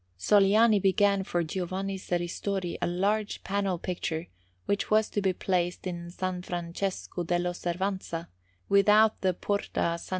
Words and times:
Sogliani 0.17 0.81
began 0.81 1.23
for 1.23 1.43
Giovanni 1.43 1.95
Serristori 1.95 2.75
a 2.81 2.87
large 2.87 3.43
panel 3.43 3.77
picture 3.77 4.25
which 4.65 4.89
was 4.89 5.11
to 5.11 5.21
be 5.21 5.31
placed 5.31 5.85
in 5.85 6.07
S. 6.07 6.15
Francesco 6.43 7.23
dell' 7.23 7.45
Osservanza, 7.45 8.27
without 8.67 9.21
the 9.21 9.35
Porta 9.35 9.79
a 9.79 9.93
S. 9.93 10.09